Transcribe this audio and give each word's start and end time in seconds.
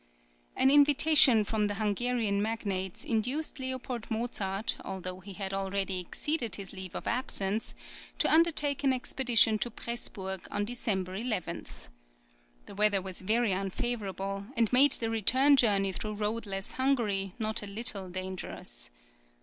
An 0.55 0.71
invitation 0.71 1.43
from 1.43 1.67
the 1.67 1.75
Hungarian 1.75 2.41
magnates 2.41 3.05
induced 3.05 3.61
L. 3.61 3.79
Mozart, 4.09 4.77
although 4.83 5.19
he 5.19 5.33
had 5.33 5.53
already 5.53 5.99
exceeded 5.99 6.55
his 6.55 6.73
leave 6.73 6.95
of 6.95 7.05
absence, 7.05 7.75
to 8.17 8.27
undertake 8.33 8.83
an 8.83 8.93
expedition 8.93 9.59
to 9.59 9.69
Pressburg 9.69 10.47
on 10.49 10.65
December 10.65 11.13
11. 11.13 11.67
The 12.65 12.73
weather 12.73 12.99
was 12.99 13.21
very 13.21 13.51
unfavourable, 13.51 14.47
and 14.57 14.73
made 14.73 14.93
the 14.93 15.11
return 15.11 15.55
journey 15.55 15.91
through 15.91 16.15
roadless 16.15 16.71
Hungary 16.71 17.35
not 17.37 17.61
a 17.61 17.67
little 17.67 18.09
dangerous. 18.09 18.89